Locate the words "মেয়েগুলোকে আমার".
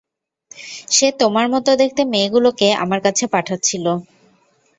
2.13-2.99